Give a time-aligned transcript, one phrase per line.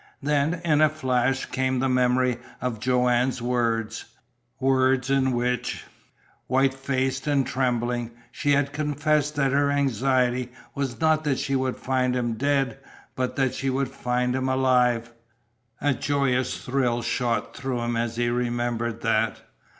[0.23, 4.05] Then, in a flash, came the memory of Joanne's words
[4.59, 5.85] words in which,
[6.47, 11.77] white faced and trembling, she had confessed that her anxiety was not that she would
[11.77, 12.79] find him dead,
[13.15, 15.13] but that she would find him alive.
[15.81, 19.41] A joyous thrill shot through him as he remembered that.